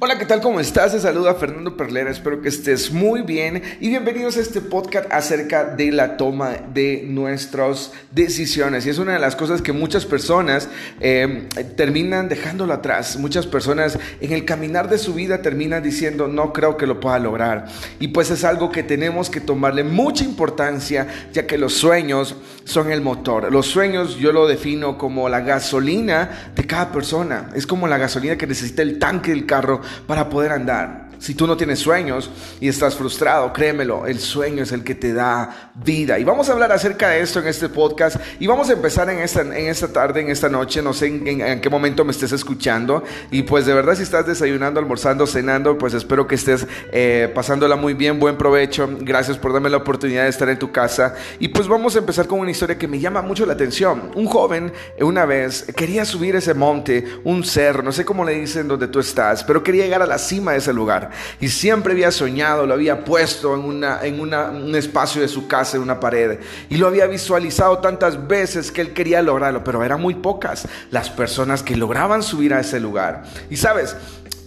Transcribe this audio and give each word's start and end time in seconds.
Hola, 0.00 0.16
¿qué 0.16 0.26
tal? 0.26 0.40
¿Cómo 0.40 0.60
estás? 0.60 0.92
Te 0.92 1.00
saluda 1.00 1.34
Fernando 1.34 1.76
Perlera, 1.76 2.08
espero 2.08 2.40
que 2.40 2.48
estés 2.48 2.92
muy 2.92 3.22
bien 3.22 3.60
y 3.80 3.88
bienvenidos 3.88 4.36
a 4.36 4.40
este 4.40 4.60
podcast 4.60 5.12
acerca 5.12 5.64
de 5.64 5.90
la 5.90 6.16
toma 6.16 6.50
de 6.72 7.02
nuestras 7.04 7.90
decisiones. 8.12 8.86
Y 8.86 8.90
es 8.90 8.98
una 8.98 9.14
de 9.14 9.18
las 9.18 9.34
cosas 9.34 9.60
que 9.60 9.72
muchas 9.72 10.06
personas 10.06 10.68
eh, 11.00 11.48
terminan 11.76 12.28
dejándolo 12.28 12.74
atrás. 12.74 13.16
Muchas 13.16 13.48
personas 13.48 13.98
en 14.20 14.30
el 14.30 14.44
caminar 14.44 14.88
de 14.88 14.98
su 14.98 15.14
vida 15.14 15.42
terminan 15.42 15.82
diciendo, 15.82 16.28
no 16.28 16.52
creo 16.52 16.76
que 16.76 16.86
lo 16.86 17.00
pueda 17.00 17.18
lograr. 17.18 17.66
Y 17.98 18.06
pues 18.06 18.30
es 18.30 18.44
algo 18.44 18.70
que 18.70 18.84
tenemos 18.84 19.28
que 19.28 19.40
tomarle 19.40 19.82
mucha 19.82 20.22
importancia, 20.22 21.08
ya 21.32 21.44
que 21.48 21.58
los 21.58 21.74
sueños 21.74 22.36
son 22.62 22.92
el 22.92 23.00
motor. 23.00 23.50
Los 23.50 23.66
sueños 23.66 24.16
yo 24.16 24.30
lo 24.30 24.46
defino 24.46 24.96
como 24.96 25.28
la 25.28 25.40
gasolina 25.40 26.52
de 26.54 26.64
cada 26.68 26.92
persona. 26.92 27.50
Es 27.56 27.66
como 27.66 27.88
la 27.88 27.98
gasolina 27.98 28.38
que 28.38 28.46
necesita 28.46 28.82
el 28.82 29.00
tanque 29.00 29.32
del 29.32 29.44
carro 29.44 29.80
para 30.06 30.28
poder 30.28 30.52
andar. 30.52 31.07
Si 31.18 31.34
tú 31.34 31.46
no 31.46 31.56
tienes 31.56 31.80
sueños 31.80 32.30
y 32.60 32.68
estás 32.68 32.94
frustrado, 32.94 33.52
créemelo, 33.52 34.06
el 34.06 34.20
sueño 34.20 34.62
es 34.62 34.72
el 34.72 34.84
que 34.84 34.94
te 34.94 35.12
da 35.12 35.72
vida. 35.74 36.18
Y 36.18 36.24
vamos 36.24 36.48
a 36.48 36.52
hablar 36.52 36.70
acerca 36.70 37.08
de 37.08 37.20
esto 37.20 37.40
en 37.40 37.48
este 37.48 37.68
podcast 37.68 38.16
y 38.38 38.46
vamos 38.46 38.70
a 38.70 38.74
empezar 38.74 39.10
en 39.10 39.18
esta, 39.18 39.40
en 39.40 39.66
esta 39.66 39.92
tarde, 39.92 40.20
en 40.20 40.30
esta 40.30 40.48
noche, 40.48 40.80
no 40.80 40.92
sé 40.92 41.06
en, 41.06 41.60
qué 41.60 41.70
momento 41.70 42.04
me 42.04 42.12
estés 42.12 42.32
escuchando. 42.32 43.02
Y 43.30 43.42
pues 43.42 43.66
de 43.66 43.74
verdad 43.74 43.96
si 43.96 44.04
estás 44.04 44.26
desayunando, 44.26 44.78
almorzando, 44.78 45.26
cenando, 45.26 45.76
pues 45.76 45.94
espero 45.94 46.26
que 46.26 46.36
estés 46.36 46.66
eh, 46.92 47.30
pasándola 47.34 47.76
muy 47.76 47.94
bien, 47.94 48.20
buen 48.20 48.36
provecho. 48.36 48.88
Gracias 49.00 49.38
por 49.38 49.52
darme 49.52 49.70
la 49.70 49.78
oportunidad 49.78 50.22
de 50.22 50.30
estar 50.30 50.48
en 50.48 50.58
tu 50.58 50.70
casa. 50.70 51.14
Y 51.40 51.48
pues 51.48 51.66
vamos 51.66 51.96
a 51.96 51.98
empezar 51.98 52.26
con 52.26 52.38
una 52.38 52.50
historia 52.50 52.78
que 52.78 52.86
me 52.86 53.00
llama 53.00 53.22
mucho 53.22 53.44
la 53.44 53.54
atención. 53.54 54.12
Un 54.14 54.26
joven 54.26 54.72
una 55.00 55.26
vez 55.26 55.66
quería 55.74 56.04
subir 56.04 56.36
ese 56.36 56.54
monte, 56.54 57.04
un 57.24 57.44
cerro, 57.44 57.82
no 57.82 57.92
sé 57.92 58.04
cómo 58.04 58.24
le 58.24 58.34
dicen 58.34 58.68
donde 58.68 58.88
tú 58.88 59.00
estás, 59.00 59.44
pero 59.44 59.62
quería 59.62 59.84
llegar 59.84 60.02
a 60.02 60.06
la 60.06 60.18
cima 60.18 60.52
de 60.52 60.58
ese 60.58 60.72
lugar. 60.72 61.07
Y 61.40 61.48
siempre 61.48 61.92
había 61.92 62.10
soñado, 62.10 62.66
lo 62.66 62.74
había 62.74 63.04
puesto 63.04 63.54
en, 63.54 63.60
una, 63.60 64.00
en 64.02 64.20
un 64.20 64.74
espacio 64.74 65.22
de 65.22 65.28
su 65.28 65.46
casa, 65.46 65.76
en 65.76 65.82
una 65.82 66.00
pared. 66.00 66.40
Y 66.68 66.76
lo 66.76 66.86
había 66.86 67.06
visualizado 67.06 67.78
tantas 67.78 68.26
veces 68.28 68.72
que 68.72 68.80
él 68.80 68.92
quería 68.92 69.22
lograrlo, 69.22 69.64
pero 69.64 69.84
eran 69.84 70.00
muy 70.00 70.14
pocas 70.14 70.66
las 70.90 71.10
personas 71.10 71.62
que 71.62 71.76
lograban 71.76 72.22
subir 72.22 72.54
a 72.54 72.60
ese 72.60 72.80
lugar. 72.80 73.24
Y 73.50 73.56
sabes, 73.56 73.96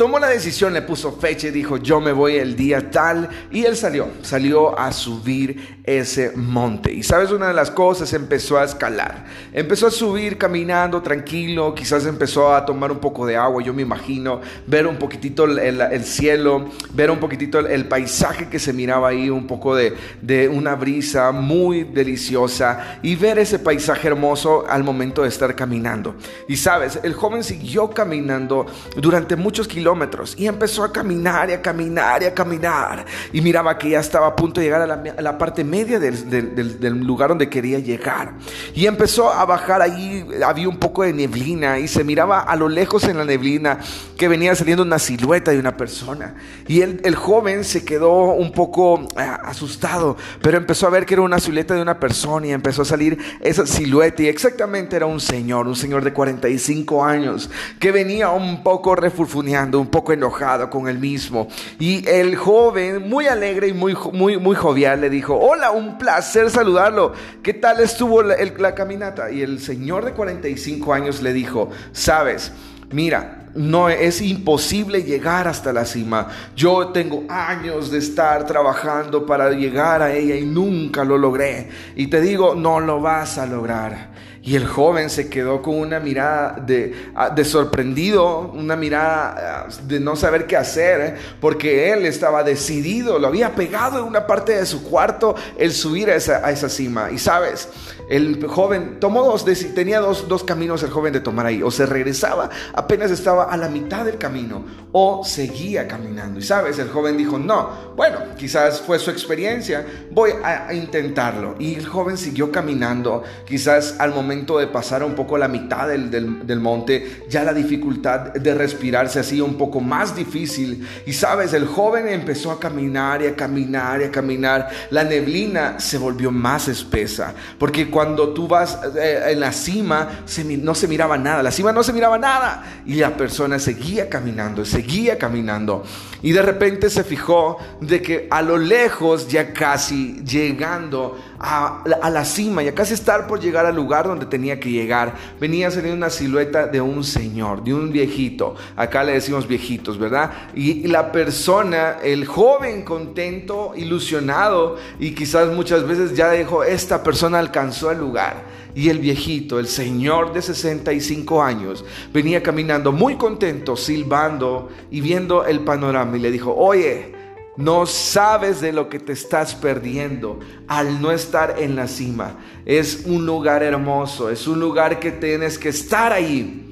tomó 0.01 0.17
la 0.17 0.29
decisión, 0.29 0.73
le 0.73 0.81
puso 0.81 1.11
fecha 1.11 1.49
y 1.49 1.51
dijo, 1.51 1.77
yo 1.77 2.01
me 2.01 2.11
voy 2.11 2.37
el 2.37 2.55
día 2.55 2.89
tal. 2.89 3.29
Y 3.51 3.65
él 3.65 3.77
salió, 3.77 4.07
salió 4.23 4.79
a 4.79 4.91
subir 4.91 5.79
ese 5.83 6.31
monte. 6.35 6.91
Y 6.91 7.03
sabes, 7.03 7.29
una 7.29 7.49
de 7.49 7.53
las 7.53 7.69
cosas, 7.69 8.11
empezó 8.13 8.57
a 8.57 8.63
escalar. 8.63 9.25
Empezó 9.53 9.85
a 9.85 9.91
subir 9.91 10.39
caminando 10.39 11.03
tranquilo, 11.03 11.75
quizás 11.75 12.07
empezó 12.07 12.51
a 12.51 12.65
tomar 12.65 12.91
un 12.91 12.97
poco 12.97 13.27
de 13.27 13.37
agua, 13.37 13.61
yo 13.61 13.75
me 13.75 13.83
imagino, 13.83 14.41
ver 14.65 14.87
un 14.87 14.97
poquitito 14.97 15.45
el, 15.45 16.03
cielo, 16.03 16.65
ver 16.95 17.11
un 17.11 17.19
poquitito 17.19 17.59
el, 17.59 17.87
paisaje 17.87 18.49
que 18.49 18.57
se 18.57 18.73
miraba 18.73 19.09
ahí, 19.09 19.29
un 19.29 19.45
poco 19.45 19.75
de, 19.75 19.93
de 20.19 20.49
una 20.49 20.73
brisa 20.73 21.31
muy 21.31 21.83
deliciosa 21.83 22.97
y 23.03 23.15
ver 23.15 23.37
ese 23.37 23.59
paisaje 23.59 24.07
hermoso 24.07 24.65
al 24.67 24.83
momento 24.83 25.21
de 25.21 25.27
estar 25.27 25.55
caminando. 25.55 26.15
Y 26.47 26.57
sabes, 26.57 26.99
el 27.03 27.13
joven 27.13 27.43
siguió 27.43 27.91
caminando 27.91 28.65
durante 28.97 29.35
muchos 29.35 29.67
kilómetros 29.67 29.90
y 30.37 30.47
empezó 30.47 30.83
a 30.83 30.91
caminar 30.91 31.49
y 31.49 31.53
a 31.53 31.61
caminar 31.61 32.23
y 32.23 32.25
a 32.25 32.33
caminar. 32.33 33.05
Y 33.33 33.41
miraba 33.41 33.77
que 33.77 33.89
ya 33.89 33.99
estaba 33.99 34.27
a 34.27 34.35
punto 34.35 34.59
de 34.59 34.67
llegar 34.67 34.81
a 34.81 35.21
la, 35.21 35.37
parte 35.37 35.63
media 35.63 35.99
del, 35.99 36.99
lugar 37.05 37.29
donde 37.29 37.49
quería 37.49 37.79
llegar. 37.79 38.33
Y 38.73 38.85
empezó 38.85 39.31
a 39.31 39.45
bajar 39.45 39.81
ahí, 39.81 40.27
había 40.45 40.69
un 40.69 40.77
poco 40.77 41.03
de 41.03 41.13
neblina 41.13 41.79
y 41.79 41.87
se 41.87 42.03
miraba 42.03 42.41
a 42.41 42.55
lo 42.55 42.69
lejos 42.69 43.03
en 43.05 43.17
la 43.17 43.25
neblina 43.25 43.79
que 44.17 44.27
venía 44.27 44.55
saliendo 44.55 44.83
una 44.83 44.99
silueta 44.99 45.51
de 45.51 45.59
una 45.59 45.75
persona. 45.75 46.35
Y 46.67 46.81
el, 46.81 47.01
el 47.03 47.15
joven 47.15 47.63
se 47.63 47.83
quedó 47.83 48.33
un 48.33 48.51
poco 48.51 49.07
ah, 49.15 49.41
asustado, 49.45 50.17
pero 50.41 50.57
empezó 50.57 50.87
a 50.87 50.89
ver 50.89 51.05
que 51.05 51.15
era 51.15 51.23
una 51.23 51.39
silueta 51.39 51.73
de 51.73 51.81
una 51.81 51.99
persona 51.99 52.47
y 52.47 52.51
empezó 52.51 52.83
a 52.83 52.85
salir 52.85 53.17
esa 53.41 53.65
silueta 53.65 54.23
y 54.23 54.27
exactamente 54.27 54.95
era 54.95 55.05
un 55.05 55.19
señor, 55.19 55.67
un 55.67 55.75
señor 55.75 56.03
de 56.03 56.13
45 56.13 57.03
años 57.03 57.49
que 57.79 57.91
venía 57.91 58.29
un 58.29 58.63
poco 58.63 58.95
refurfuneando 58.95 59.80
un 59.81 59.87
poco 59.87 60.13
enojado 60.13 60.69
con 60.69 60.87
él 60.87 60.99
mismo. 60.99 61.47
Y 61.79 62.07
el 62.07 62.35
joven, 62.35 63.09
muy 63.09 63.27
alegre 63.27 63.67
y 63.67 63.73
muy, 63.73 63.95
muy, 64.13 64.37
muy 64.37 64.55
jovial, 64.55 65.01
le 65.01 65.09
dijo, 65.09 65.35
hola, 65.35 65.71
un 65.71 65.97
placer 65.97 66.49
saludarlo. 66.49 67.13
¿Qué 67.43 67.53
tal 67.53 67.79
estuvo 67.79 68.21
la, 68.21 68.35
la 68.57 68.75
caminata? 68.75 69.31
Y 69.31 69.41
el 69.41 69.59
señor 69.59 70.05
de 70.05 70.13
45 70.13 70.93
años 70.93 71.21
le 71.21 71.33
dijo, 71.33 71.69
sabes, 71.91 72.51
mira, 72.91 73.41
no 73.55 73.89
es 73.89 74.21
imposible 74.21 75.03
llegar 75.03 75.47
hasta 75.47 75.73
la 75.73 75.85
cima. 75.85 76.27
Yo 76.55 76.89
tengo 76.89 77.23
años 77.29 77.91
de 77.91 77.97
estar 77.97 78.45
trabajando 78.45 79.25
para 79.25 79.51
llegar 79.51 80.01
a 80.01 80.13
ella 80.13 80.35
y 80.35 80.45
nunca 80.45 81.03
lo 81.03 81.17
logré. 81.17 81.69
Y 81.95 82.07
te 82.07 82.21
digo, 82.21 82.55
no 82.55 82.79
lo 82.79 83.01
vas 83.01 83.37
a 83.37 83.45
lograr. 83.45 84.10
Y 84.43 84.55
el 84.55 84.65
joven 84.65 85.11
se 85.11 85.29
quedó 85.29 85.61
con 85.61 85.77
una 85.77 85.99
mirada 85.99 86.55
de, 86.59 87.11
ah, 87.13 87.29
de 87.29 87.45
sorprendido, 87.45 88.51
una 88.53 88.75
mirada 88.75 89.67
ah, 89.67 89.67
de 89.83 89.99
no 89.99 90.15
saber 90.15 90.47
qué 90.47 90.57
hacer, 90.57 91.01
¿eh? 91.01 91.15
porque 91.39 91.93
él 91.93 92.07
estaba 92.07 92.43
decidido, 92.43 93.19
lo 93.19 93.27
había 93.27 93.53
pegado 93.53 93.99
en 93.99 94.05
una 94.05 94.25
parte 94.25 94.55
de 94.55 94.65
su 94.65 94.83
cuarto 94.83 95.35
el 95.59 95.71
subir 95.71 96.09
a 96.09 96.15
esa, 96.15 96.45
a 96.45 96.51
esa 96.51 96.69
cima. 96.69 97.11
Y 97.11 97.19
sabes, 97.19 97.69
el 98.09 98.45
joven 98.47 98.99
tomó 98.99 99.23
dos, 99.23 99.45
tenía 99.75 99.99
dos, 99.99 100.27
dos 100.27 100.43
caminos 100.43 100.81
el 100.81 100.89
joven 100.89 101.13
de 101.13 101.19
tomar 101.19 101.45
ahí. 101.45 101.61
O 101.61 101.69
se 101.69 101.85
regresaba, 101.85 102.49
apenas 102.73 103.11
estaba 103.11 103.43
a 103.43 103.55
la 103.57 103.69
mitad 103.69 104.05
del 104.05 104.17
camino, 104.17 104.65
o 104.91 105.23
seguía 105.23 105.87
caminando. 105.87 106.39
Y 106.39 106.43
sabes, 106.43 106.79
el 106.79 106.89
joven 106.89 107.15
dijo, 107.15 107.37
no, 107.37 107.93
bueno, 107.95 108.17
quizás 108.37 108.81
fue 108.81 108.97
su 108.97 109.11
experiencia, 109.11 109.85
voy 110.09 110.31
a, 110.43 110.73
intentarlo. 110.73 111.55
Y 111.59 111.75
el 111.75 111.85
joven 111.85 112.17
siguió 112.17 112.51
caminando, 112.51 113.23
quizás 113.45 113.95
al 113.99 114.13
momento 114.13 114.30
de 114.31 114.67
pasar 114.67 115.03
un 115.03 115.13
poco 115.13 115.37
la 115.37 115.47
mitad 115.47 115.87
del, 115.87 116.09
del, 116.09 116.59
monte, 116.59 117.25
ya 117.29 117.43
la 117.43 117.53
dificultad 117.53 118.33
de 118.33 118.55
respirar 118.55 119.09
se 119.09 119.19
hacía 119.19 119.43
un 119.43 119.55
poco 119.55 119.81
más 119.81 120.15
difícil. 120.15 120.87
Y 121.05 121.13
sabes, 121.13 121.53
el 121.53 121.65
joven 121.65 122.07
empezó 122.07 122.51
a 122.51 122.59
caminar 122.59 123.21
y 123.21 123.27
a 123.27 123.35
caminar 123.35 124.01
y 124.01 124.05
a 124.05 124.11
caminar. 124.11 124.69
La 124.89 125.03
neblina 125.03 125.79
se 125.79 125.97
volvió 125.97 126.31
más 126.31 126.67
espesa, 126.69 127.33
porque 127.59 127.89
cuando 127.89 128.29
tú 128.29 128.47
vas 128.47 128.79
eh, 128.95 129.31
en 129.31 129.39
la 129.39 129.51
cima, 129.51 130.23
no 130.61 130.75
se 130.75 130.87
miraba 130.87 131.17
nada, 131.17 131.43
la 131.43 131.51
cima 131.51 131.71
no 131.71 131.83
se 131.83 131.93
miraba 131.93 132.17
nada. 132.17 132.63
Y 132.85 132.95
la 132.95 133.15
persona 133.17 133.59
seguía 133.59 134.09
caminando, 134.09 134.65
seguía 134.65 135.17
caminando. 135.17 135.83
Y 136.21 136.31
de 136.31 136.41
repente 136.41 136.89
se 136.89 137.03
fijó 137.03 137.57
de 137.79 138.01
que 138.01 138.27
a 138.29 138.41
lo 138.41 138.57
lejos, 138.57 139.27
ya 139.27 139.53
casi 139.53 140.21
llegando 140.23 141.17
a, 141.41 142.09
la 142.09 142.23
cima, 142.23 142.61
ya 142.61 142.75
casi 142.75 142.93
estar 142.93 143.25
por 143.25 143.39
llegar 143.39 143.65
al 143.65 143.75
lugar 143.75 144.07
donde 144.07 144.25
tenía 144.25 144.59
que 144.59 144.69
llegar, 144.69 145.15
venía 145.39 145.71
saliendo 145.71 145.97
una 145.97 146.09
silueta 146.09 146.67
de 146.67 146.79
un 146.79 147.03
señor, 147.03 147.63
de 147.63 147.73
un 147.73 147.91
viejito. 147.91 148.55
Acá 148.75 149.03
le 149.03 149.13
decimos 149.13 149.47
viejitos, 149.47 149.97
¿verdad? 149.97 150.31
Y, 150.53 150.71
y 150.71 150.87
la 150.87 151.11
persona, 151.11 151.97
el 152.03 152.25
joven 152.25 152.83
contento, 152.83 153.73
ilusionado, 153.75 154.77
y 154.99 155.11
quizás 155.11 155.51
muchas 155.51 155.87
veces 155.87 156.15
ya 156.15 156.31
dijo, 156.31 156.63
esta 156.63 157.01
persona 157.01 157.39
alcanzó 157.39 157.91
el 157.91 157.97
lugar. 157.97 158.61
Y 158.73 158.89
el 158.89 158.99
viejito, 158.99 159.59
el 159.59 159.67
señor 159.67 160.31
de 160.31 160.41
65 160.41 161.43
años, 161.43 161.83
venía 162.13 162.41
caminando 162.41 162.91
muy 162.93 163.15
contento, 163.15 163.75
silbando 163.75 164.69
y 164.89 165.01
viendo 165.01 165.45
el 165.45 165.61
panorama. 165.61 166.15
Y 166.15 166.21
le 166.21 166.31
dijo, 166.31 166.55
oye, 166.55 167.20
no 167.61 167.85
sabes 167.85 168.61
de 168.61 168.71
lo 168.71 168.89
que 168.89 168.99
te 168.99 169.13
estás 169.13 169.55
perdiendo 169.55 170.39
al 170.67 171.01
no 171.01 171.11
estar 171.11 171.55
en 171.59 171.75
la 171.75 171.87
cima. 171.87 172.37
Es 172.65 173.03
un 173.05 173.25
lugar 173.25 173.63
hermoso, 173.63 174.29
es 174.29 174.47
un 174.47 174.59
lugar 174.59 174.99
que 174.99 175.11
tienes 175.11 175.57
que 175.57 175.69
estar 175.69 176.11
ahí. 176.11 176.67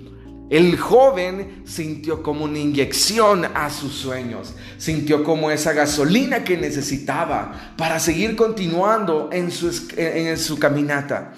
El 0.50 0.78
joven 0.78 1.62
sintió 1.66 2.24
como 2.24 2.46
una 2.46 2.58
inyección 2.58 3.46
a 3.54 3.70
sus 3.70 3.94
sueños, 3.94 4.56
sintió 4.80 5.24
como 5.24 5.52
esa 5.52 5.74
gasolina 5.74 6.44
que 6.44 6.58
necesitaba 6.58 7.74
para 7.78 8.00
seguir 8.00 8.36
continuando 8.36 9.30
en 9.32 9.52
su, 9.52 9.72
en 9.96 10.36
su 10.40 10.58
caminata. 10.58 11.34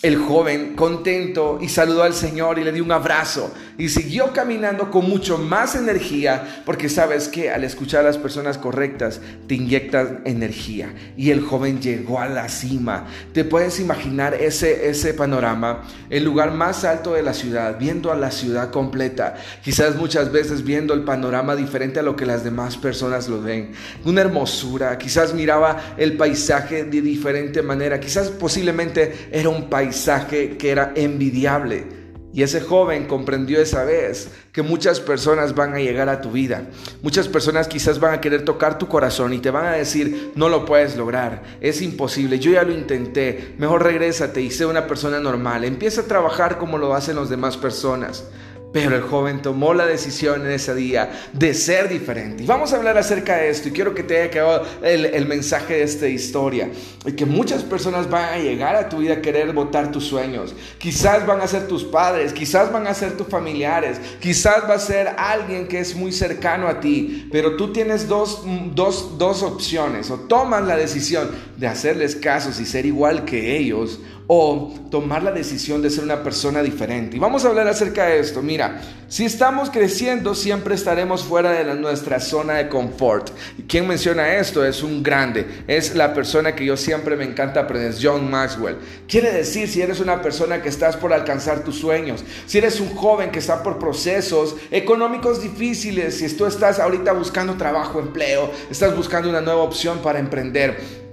El 0.00 0.16
joven, 0.16 0.74
contento, 0.74 1.58
y 1.60 1.68
saludó 1.68 2.02
al 2.02 2.14
Señor 2.14 2.58
y 2.58 2.64
le 2.64 2.72
dio 2.72 2.84
un 2.84 2.92
abrazo 2.92 3.52
y 3.78 3.88
siguió 3.88 4.32
caminando 4.32 4.90
con 4.90 5.08
mucho 5.08 5.38
más 5.38 5.74
energía, 5.74 6.62
porque 6.64 6.88
sabes 6.88 7.28
que 7.28 7.50
al 7.50 7.64
escuchar 7.64 8.00
a 8.00 8.08
las 8.08 8.18
personas 8.18 8.58
correctas 8.58 9.20
te 9.46 9.54
inyectan 9.54 10.22
energía. 10.24 10.94
Y 11.16 11.30
el 11.30 11.40
joven 11.40 11.80
llegó 11.80 12.20
a 12.20 12.28
la 12.28 12.48
cima. 12.48 13.06
Te 13.32 13.44
puedes 13.44 13.80
imaginar 13.80 14.34
ese, 14.34 14.88
ese 14.88 15.14
panorama, 15.14 15.82
el 16.10 16.24
lugar 16.24 16.52
más 16.52 16.84
alto 16.84 17.14
de 17.14 17.22
la 17.22 17.34
ciudad, 17.34 17.78
viendo 17.78 18.12
a 18.12 18.16
la 18.16 18.30
ciudad 18.30 18.70
completa, 18.70 19.36
quizás 19.62 19.96
muchas 19.96 20.32
veces 20.32 20.64
viendo 20.64 20.94
el 20.94 21.02
panorama 21.02 21.56
diferente 21.56 22.00
a 22.00 22.02
lo 22.02 22.16
que 22.16 22.26
las 22.26 22.44
demás 22.44 22.76
personas 22.76 23.28
lo 23.28 23.42
ven. 23.42 23.72
Una 24.04 24.22
hermosura, 24.22 24.96
quizás 24.98 25.34
miraba 25.34 25.94
el 25.96 26.16
paisaje 26.16 26.84
de 26.84 27.02
diferente 27.02 27.62
manera, 27.62 28.00
quizás 28.00 28.28
posiblemente 28.30 29.28
era 29.30 29.48
un 29.48 29.68
paisaje 29.68 30.56
que 30.56 30.70
era 30.70 30.92
envidiable. 30.94 32.05
Y 32.36 32.42
ese 32.42 32.60
joven 32.60 33.06
comprendió 33.06 33.62
esa 33.62 33.84
vez 33.84 34.28
que 34.52 34.60
muchas 34.60 35.00
personas 35.00 35.54
van 35.54 35.72
a 35.72 35.78
llegar 35.78 36.10
a 36.10 36.20
tu 36.20 36.32
vida. 36.32 36.66
Muchas 37.00 37.28
personas 37.28 37.66
quizás 37.66 37.98
van 37.98 38.12
a 38.12 38.20
querer 38.20 38.44
tocar 38.44 38.76
tu 38.76 38.88
corazón 38.88 39.32
y 39.32 39.38
te 39.38 39.50
van 39.50 39.64
a 39.64 39.72
decir, 39.72 40.32
no 40.34 40.50
lo 40.50 40.66
puedes 40.66 40.98
lograr, 40.98 41.42
es 41.62 41.80
imposible, 41.80 42.38
yo 42.38 42.50
ya 42.50 42.62
lo 42.62 42.74
intenté, 42.74 43.54
mejor 43.56 43.84
regrésate 43.84 44.42
y 44.42 44.50
sé 44.50 44.66
una 44.66 44.86
persona 44.86 45.18
normal. 45.18 45.64
Empieza 45.64 46.02
a 46.02 46.04
trabajar 46.04 46.58
como 46.58 46.76
lo 46.76 46.92
hacen 46.94 47.16
las 47.16 47.30
demás 47.30 47.56
personas. 47.56 48.24
Pero 48.72 48.94
el 48.94 49.02
joven 49.02 49.40
tomó 49.40 49.72
la 49.72 49.86
decisión 49.86 50.44
en 50.44 50.50
ese 50.50 50.74
día 50.74 51.10
de 51.32 51.54
ser 51.54 51.88
diferente. 51.88 52.42
Y 52.42 52.46
vamos 52.46 52.72
a 52.72 52.76
hablar 52.76 52.98
acerca 52.98 53.36
de 53.36 53.48
esto. 53.48 53.68
Y 53.68 53.72
quiero 53.72 53.94
que 53.94 54.02
te 54.02 54.20
haya 54.20 54.30
quedado 54.30 54.66
el, 54.82 55.26
mensaje 55.26 55.74
de 55.74 55.82
esta 55.82 56.08
historia. 56.08 56.68
Y 57.06 57.12
que 57.12 57.24
muchas 57.24 57.62
personas 57.62 58.10
van 58.10 58.34
a 58.34 58.38
llegar 58.38 58.76
a 58.76 58.88
tu 58.88 58.98
vida 58.98 59.14
a 59.14 59.22
querer 59.22 59.52
votar 59.52 59.92
tus 59.92 60.04
sueños. 60.04 60.54
Quizás 60.78 61.26
van 61.26 61.40
a 61.40 61.46
ser 61.46 61.68
tus 61.68 61.84
padres, 61.84 62.32
quizás 62.32 62.70
van 62.70 62.86
a 62.86 62.92
ser 62.92 63.16
tus 63.16 63.28
familiares, 63.28 63.98
quizás 64.20 64.68
va 64.68 64.74
a 64.74 64.78
ser 64.78 65.08
alguien 65.16 65.68
que 65.68 65.78
es 65.78 65.94
muy 65.94 66.12
cercano 66.12 66.68
a 66.68 66.80
ti. 66.80 67.28
Pero 67.32 67.56
tú 67.56 67.72
tienes 67.72 68.08
dos, 68.08 68.42
dos, 68.74 69.16
dos 69.16 69.42
opciones. 69.42 70.10
O 70.10 70.18
tomas 70.18 70.64
la 70.64 70.76
decisión 70.76 71.30
de 71.56 71.66
hacerles 71.66 72.14
casos 72.14 72.60
y 72.60 72.66
ser 72.66 72.84
igual 72.84 73.24
que 73.24 73.56
ellos 73.56 74.00
o 74.26 74.74
tomar 74.90 75.22
la 75.22 75.30
decisión 75.30 75.82
de 75.82 75.90
ser 75.90 76.04
una 76.04 76.22
persona 76.22 76.62
diferente. 76.62 77.16
Y 77.16 77.20
vamos 77.20 77.44
a 77.44 77.48
hablar 77.48 77.68
acerca 77.68 78.06
de 78.06 78.18
esto. 78.18 78.42
Mira, 78.42 78.80
si 79.08 79.24
estamos 79.24 79.70
creciendo, 79.70 80.34
siempre 80.34 80.74
estaremos 80.74 81.22
fuera 81.22 81.52
de 81.52 81.74
nuestra 81.76 82.18
zona 82.18 82.54
de 82.54 82.68
confort. 82.68 83.30
¿Quién 83.68 83.86
menciona 83.86 84.34
esto? 84.34 84.64
Es 84.64 84.82
un 84.82 85.02
grande. 85.02 85.46
Es 85.68 85.94
la 85.94 86.12
persona 86.12 86.56
que 86.56 86.64
yo 86.64 86.76
siempre 86.76 87.14
me 87.14 87.24
encanta 87.24 87.60
aprender, 87.60 87.94
John 88.00 88.28
Maxwell. 88.28 88.78
Quiere 89.06 89.32
decir, 89.32 89.68
si 89.68 89.80
eres 89.80 90.00
una 90.00 90.20
persona 90.22 90.60
que 90.60 90.68
estás 90.68 90.96
por 90.96 91.12
alcanzar 91.12 91.62
tus 91.62 91.78
sueños, 91.78 92.24
si 92.46 92.58
eres 92.58 92.80
un 92.80 92.94
joven 92.96 93.30
que 93.30 93.38
está 93.38 93.62
por 93.62 93.78
procesos 93.78 94.56
económicos 94.72 95.40
difíciles, 95.40 96.18
si 96.18 96.28
tú 96.36 96.46
estás 96.46 96.80
ahorita 96.80 97.12
buscando 97.12 97.54
trabajo, 97.54 98.00
empleo, 98.00 98.50
estás 98.70 98.96
buscando 98.96 99.28
una 99.28 99.40
nueva 99.40 99.62
opción 99.62 99.98
para 99.98 100.18
emprender, 100.18 101.05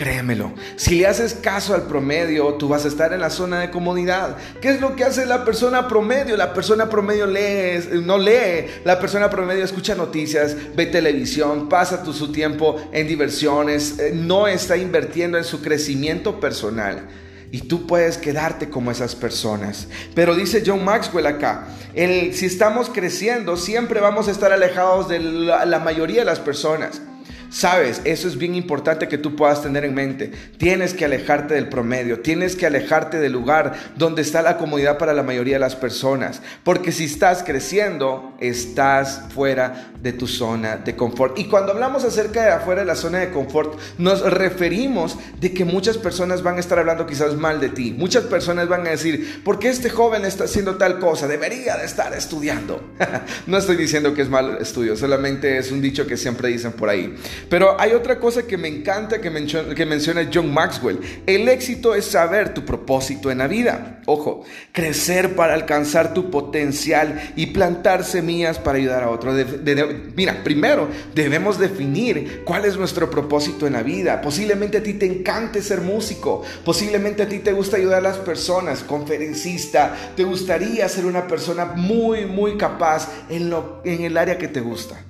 Créemelo, 0.00 0.54
si 0.76 0.98
le 0.98 1.06
haces 1.06 1.34
caso 1.34 1.74
al 1.74 1.82
promedio, 1.82 2.54
tú 2.54 2.68
vas 2.68 2.86
a 2.86 2.88
estar 2.88 3.12
en 3.12 3.20
la 3.20 3.28
zona 3.28 3.60
de 3.60 3.70
comodidad. 3.70 4.34
¿Qué 4.62 4.70
es 4.70 4.80
lo 4.80 4.96
que 4.96 5.04
hace 5.04 5.26
la 5.26 5.44
persona 5.44 5.88
promedio? 5.88 6.38
La 6.38 6.54
persona 6.54 6.88
promedio 6.88 7.26
lee, 7.26 8.00
no 8.02 8.16
lee, 8.16 8.64
la 8.86 8.98
persona 8.98 9.28
promedio 9.28 9.62
escucha 9.62 9.94
noticias, 9.94 10.56
ve 10.74 10.86
televisión, 10.86 11.68
pasa 11.68 12.02
su 12.02 12.32
tiempo 12.32 12.80
en 12.92 13.08
diversiones, 13.08 13.98
eh, 13.98 14.12
no 14.14 14.48
está 14.48 14.78
invirtiendo 14.78 15.36
en 15.36 15.44
su 15.44 15.60
crecimiento 15.60 16.40
personal. 16.40 17.06
Y 17.52 17.60
tú 17.68 17.86
puedes 17.86 18.16
quedarte 18.16 18.70
como 18.70 18.90
esas 18.90 19.14
personas. 19.14 19.86
Pero 20.14 20.34
dice 20.34 20.62
John 20.64 20.82
Maxwell 20.82 21.26
acá, 21.26 21.66
si 21.94 22.46
estamos 22.46 22.88
creciendo, 22.88 23.58
siempre 23.58 24.00
vamos 24.00 24.28
a 24.28 24.30
estar 24.30 24.50
alejados 24.50 25.10
de 25.10 25.18
la 25.18 25.78
mayoría 25.78 26.20
de 26.20 26.24
las 26.24 26.40
personas. 26.40 27.02
Sabes, 27.50 28.00
eso 28.04 28.28
es 28.28 28.38
bien 28.38 28.54
importante 28.54 29.08
que 29.08 29.18
tú 29.18 29.34
puedas 29.34 29.60
tener 29.60 29.84
en 29.84 29.92
mente. 29.92 30.30
Tienes 30.56 30.94
que 30.94 31.04
alejarte 31.04 31.54
del 31.54 31.68
promedio, 31.68 32.20
tienes 32.20 32.54
que 32.54 32.66
alejarte 32.66 33.18
del 33.18 33.32
lugar 33.32 33.74
donde 33.96 34.22
está 34.22 34.40
la 34.40 34.56
comodidad 34.56 34.98
para 34.98 35.12
la 35.12 35.24
mayoría 35.24 35.56
de 35.56 35.60
las 35.60 35.74
personas. 35.74 36.42
Porque 36.62 36.92
si 36.92 37.04
estás 37.04 37.42
creciendo, 37.42 38.34
estás 38.38 39.22
fuera 39.34 39.90
de 40.00 40.12
tu 40.12 40.26
zona 40.26 40.76
de 40.76 40.96
confort. 40.96 41.38
Y 41.38 41.46
cuando 41.46 41.72
hablamos 41.72 42.04
acerca 42.04 42.42
de 42.42 42.50
afuera 42.52 42.82
de 42.82 42.86
la 42.86 42.94
zona 42.94 43.18
de 43.18 43.30
confort, 43.30 43.78
nos 43.98 44.22
referimos 44.22 45.18
de 45.40 45.52
que 45.52 45.64
muchas 45.64 45.98
personas 45.98 46.42
van 46.42 46.56
a 46.56 46.60
estar 46.60 46.78
hablando 46.78 47.06
quizás 47.06 47.34
mal 47.34 47.60
de 47.60 47.68
ti. 47.68 47.92
Muchas 47.96 48.24
personas 48.24 48.68
van 48.68 48.86
a 48.86 48.90
decir, 48.90 49.42
¿por 49.44 49.58
qué 49.58 49.68
este 49.68 49.90
joven 49.90 50.24
está 50.24 50.44
haciendo 50.44 50.76
tal 50.76 50.98
cosa? 51.00 51.26
Debería 51.26 51.76
de 51.76 51.84
estar 51.84 52.14
estudiando. 52.14 52.82
no 53.46 53.58
estoy 53.58 53.76
diciendo 53.76 54.14
que 54.14 54.22
es 54.22 54.28
mal 54.28 54.58
estudio, 54.60 54.96
solamente 54.96 55.58
es 55.58 55.72
un 55.72 55.82
dicho 55.82 56.06
que 56.06 56.16
siempre 56.16 56.48
dicen 56.48 56.72
por 56.72 56.88
ahí. 56.88 57.14
Pero 57.48 57.80
hay 57.80 57.92
otra 57.92 58.18
cosa 58.18 58.46
que 58.46 58.56
me 58.56 58.68
encanta 58.68 59.20
que 59.20 59.30
menciona, 59.30 59.74
que 59.74 59.86
menciona 59.86 60.28
John 60.32 60.52
Maxwell. 60.52 61.00
El 61.26 61.48
éxito 61.48 61.94
es 61.94 62.04
saber 62.04 62.54
tu 62.54 62.64
propósito 62.64 63.30
en 63.30 63.38
la 63.38 63.46
vida. 63.46 64.00
Ojo, 64.06 64.44
crecer 64.72 65.34
para 65.36 65.54
alcanzar 65.54 66.14
tu 66.14 66.30
potencial 66.30 67.32
y 67.36 67.46
plantar 67.46 68.04
semillas 68.04 68.58
para 68.58 68.78
ayudar 68.78 69.04
a 69.04 69.10
otros. 69.10 69.36
mira, 70.16 70.42
primero 70.42 70.88
debemos 71.14 71.58
definir 71.58 72.42
cuál 72.44 72.64
es 72.64 72.76
nuestro 72.76 73.10
propósito 73.10 73.66
en 73.66 73.74
la 73.74 73.82
vida. 73.82 74.20
Posiblemente 74.20 74.78
a 74.78 74.82
ti 74.82 74.94
te 74.94 75.06
encante 75.06 75.62
ser 75.62 75.80
músico. 75.80 76.42
Posiblemente 76.64 77.22
a 77.22 77.28
ti 77.28 77.38
te 77.38 77.52
gusta 77.52 77.76
ayudar 77.76 77.98
a 77.98 78.08
las 78.08 78.18
personas, 78.18 78.82
conferencista. 78.82 79.96
Te 80.16 80.24
gustaría 80.24 80.88
ser 80.88 81.06
una 81.06 81.26
persona 81.26 81.64
muy, 81.64 82.26
muy 82.26 82.56
capaz 82.56 83.08
en, 83.28 83.50
lo, 83.50 83.80
en 83.84 84.02
el 84.02 84.16
área 84.16 84.38
que 84.38 84.48
te 84.48 84.60
gusta 84.60 85.04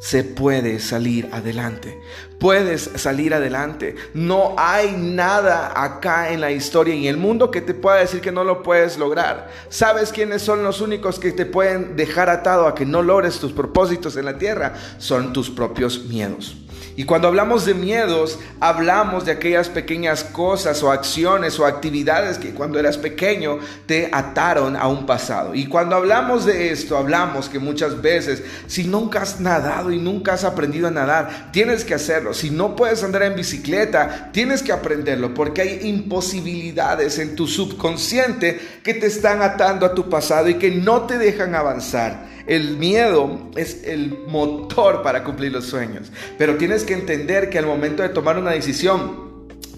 se 0.00 0.24
puede 0.24 0.80
salir 0.80 1.28
adelante. 1.30 2.00
Puedes 2.38 2.90
salir 2.96 3.34
adelante. 3.34 3.96
No 4.14 4.54
hay 4.56 4.92
nada 4.92 5.72
acá 5.76 6.32
en 6.32 6.40
la 6.40 6.50
historia 6.50 6.94
y 6.94 7.06
en 7.06 7.14
el 7.14 7.20
mundo 7.20 7.50
que 7.50 7.60
te 7.60 7.74
pueda 7.74 7.98
decir 7.98 8.22
que 8.22 8.32
no 8.32 8.42
lo 8.42 8.62
puedes 8.62 8.96
lograr. 8.96 9.50
¿Sabes 9.68 10.10
quiénes 10.10 10.40
son 10.40 10.62
los 10.64 10.80
únicos 10.80 11.20
que 11.20 11.32
te 11.32 11.44
pueden 11.44 11.96
dejar 11.96 12.30
atado 12.30 12.66
a 12.66 12.74
que 12.74 12.86
no 12.86 13.02
logres 13.02 13.38
tus 13.38 13.52
propósitos 13.52 14.16
en 14.16 14.24
la 14.24 14.38
tierra? 14.38 14.74
Son 14.96 15.34
tus 15.34 15.50
propios 15.50 16.06
miedos. 16.06 16.56
Y 16.96 17.04
cuando 17.04 17.28
hablamos 17.28 17.64
de 17.64 17.74
miedos, 17.74 18.38
hablamos 18.58 19.24
de 19.24 19.32
aquellas 19.32 19.68
pequeñas 19.68 20.24
cosas 20.24 20.82
o 20.82 20.90
acciones 20.90 21.58
o 21.58 21.66
actividades 21.66 22.38
que 22.38 22.50
cuando 22.50 22.78
eras 22.78 22.98
pequeño 22.98 23.58
te 23.86 24.10
ataron 24.12 24.76
a 24.76 24.88
un 24.88 25.06
pasado. 25.06 25.54
Y 25.54 25.66
cuando 25.66 25.96
hablamos 25.96 26.44
de 26.44 26.72
esto, 26.72 26.96
hablamos 26.96 27.48
que 27.48 27.58
muchas 27.58 28.02
veces, 28.02 28.42
si 28.66 28.84
nunca 28.84 29.22
has 29.22 29.40
nadado 29.40 29.92
y 29.92 29.98
nunca 29.98 30.34
has 30.34 30.44
aprendido 30.44 30.88
a 30.88 30.90
nadar, 30.90 31.50
tienes 31.52 31.84
que 31.84 31.94
hacerlo. 31.94 32.34
Si 32.34 32.50
no 32.50 32.76
puedes 32.76 33.02
andar 33.04 33.22
en 33.22 33.36
bicicleta, 33.36 34.30
tienes 34.32 34.62
que 34.62 34.72
aprenderlo 34.72 35.32
porque 35.32 35.62
hay 35.62 35.88
imposibilidades 35.88 37.18
en 37.18 37.36
tu 37.36 37.46
subconsciente 37.46 38.80
que 38.82 38.94
te 38.94 39.06
están 39.06 39.42
atando 39.42 39.86
a 39.86 39.94
tu 39.94 40.08
pasado 40.08 40.48
y 40.48 40.54
que 40.54 40.70
no 40.70 41.02
te 41.02 41.18
dejan 41.18 41.54
avanzar. 41.54 42.29
El 42.46 42.76
miedo 42.76 43.50
es 43.56 43.84
el 43.84 44.24
motor 44.26 45.02
para 45.02 45.24
cumplir 45.24 45.52
los 45.52 45.66
sueños. 45.66 46.10
Pero 46.38 46.56
tienes 46.56 46.84
que 46.84 46.94
entender 46.94 47.50
que 47.50 47.58
al 47.58 47.66
momento 47.66 48.02
de 48.02 48.08
tomar 48.10 48.38
una 48.38 48.50
decisión, 48.50 49.30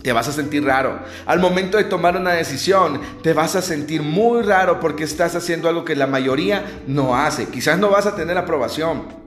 te 0.02 0.12
vas 0.12 0.28
a 0.28 0.32
sentir 0.32 0.64
raro. 0.64 0.98
Al 1.26 1.38
momento 1.38 1.76
de 1.76 1.84
tomar 1.84 2.16
una 2.16 2.32
decisión, 2.32 3.00
te 3.22 3.32
vas 3.32 3.54
a 3.54 3.62
sentir 3.62 4.02
muy 4.02 4.42
raro 4.42 4.80
porque 4.80 5.04
estás 5.04 5.34
haciendo 5.36 5.68
algo 5.68 5.84
que 5.84 5.94
la 5.94 6.06
mayoría 6.06 6.82
no 6.86 7.16
hace. 7.16 7.46
Quizás 7.46 7.78
no 7.78 7.90
vas 7.90 8.06
a 8.06 8.16
tener 8.16 8.36
aprobación 8.36 9.21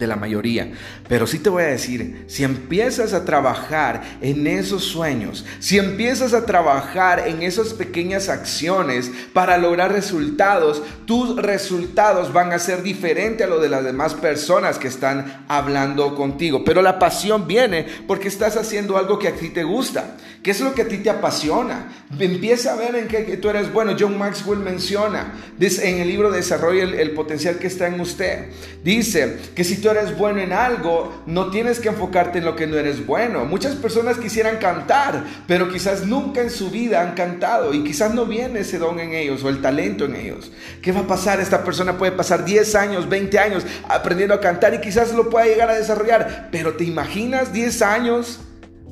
de 0.00 0.08
la 0.08 0.16
mayoría. 0.16 0.72
Pero 1.08 1.28
sí 1.28 1.38
te 1.38 1.50
voy 1.50 1.62
a 1.62 1.66
decir, 1.66 2.24
si 2.26 2.42
empiezas 2.42 3.12
a 3.12 3.24
trabajar 3.24 4.02
en 4.20 4.46
esos 4.48 4.82
sueños, 4.82 5.44
si 5.60 5.78
empiezas 5.78 6.34
a 6.34 6.46
trabajar 6.46 7.28
en 7.28 7.42
esas 7.42 7.74
pequeñas 7.74 8.28
acciones 8.28 9.12
para 9.32 9.58
lograr 9.58 9.92
resultados, 9.92 10.82
tus 11.04 11.36
resultados 11.36 12.32
van 12.32 12.52
a 12.52 12.58
ser 12.58 12.82
diferentes 12.82 13.46
a 13.46 13.50
lo 13.50 13.60
de 13.60 13.68
las 13.68 13.84
demás 13.84 14.14
personas 14.14 14.78
que 14.78 14.88
están 14.88 15.44
hablando 15.46 16.16
contigo. 16.16 16.64
Pero 16.64 16.82
la 16.82 16.98
pasión 16.98 17.46
viene 17.46 17.86
porque 18.08 18.28
estás 18.28 18.56
haciendo 18.56 18.96
algo 18.96 19.18
que 19.18 19.28
a 19.28 19.34
ti 19.34 19.50
te 19.50 19.62
gusta. 19.62 20.16
¿Qué 20.42 20.52
es 20.52 20.60
lo 20.62 20.74
que 20.74 20.82
a 20.82 20.88
ti 20.88 20.96
te 20.96 21.10
apasiona? 21.10 21.92
Empieza 22.18 22.72
a 22.72 22.76
ver 22.76 22.94
en 22.96 23.08
qué 23.08 23.36
tú 23.36 23.50
eres 23.50 23.70
bueno. 23.70 23.94
John 23.98 24.16
Maxwell 24.16 24.60
menciona 24.60 25.34
en 25.60 26.00
el 26.00 26.08
libro 26.08 26.30
Desarrolla 26.30 26.82
el, 26.82 26.94
el 26.94 27.10
potencial 27.10 27.58
que 27.58 27.66
está 27.66 27.88
en 27.88 28.00
usted. 28.00 28.46
Dice 28.82 29.36
que 29.54 29.64
si 29.64 29.76
tú 29.76 29.89
eres 29.90 30.16
bueno 30.16 30.40
en 30.40 30.52
algo, 30.52 31.22
no 31.26 31.50
tienes 31.50 31.80
que 31.80 31.88
enfocarte 31.88 32.38
en 32.38 32.44
lo 32.44 32.56
que 32.56 32.66
no 32.66 32.76
eres 32.76 33.06
bueno. 33.06 33.44
Muchas 33.44 33.74
personas 33.76 34.18
quisieran 34.18 34.58
cantar, 34.58 35.24
pero 35.46 35.68
quizás 35.68 36.06
nunca 36.06 36.40
en 36.40 36.50
su 36.50 36.70
vida 36.70 37.02
han 37.02 37.14
cantado 37.14 37.72
y 37.74 37.84
quizás 37.84 38.14
no 38.14 38.26
viene 38.26 38.60
ese 38.60 38.78
don 38.78 39.00
en 39.00 39.12
ellos 39.12 39.42
o 39.44 39.48
el 39.48 39.60
talento 39.60 40.04
en 40.04 40.16
ellos. 40.16 40.52
¿Qué 40.82 40.92
va 40.92 41.00
a 41.00 41.06
pasar? 41.06 41.40
Esta 41.40 41.64
persona 41.64 41.98
puede 41.98 42.12
pasar 42.12 42.44
10 42.44 42.74
años, 42.74 43.08
20 43.08 43.38
años 43.38 43.66
aprendiendo 43.88 44.34
a 44.34 44.40
cantar 44.40 44.74
y 44.74 44.80
quizás 44.80 45.12
lo 45.12 45.30
pueda 45.30 45.46
llegar 45.46 45.70
a 45.70 45.74
desarrollar, 45.74 46.48
pero 46.50 46.74
¿te 46.74 46.84
imaginas 46.84 47.52
10 47.52 47.82
años? 47.82 48.40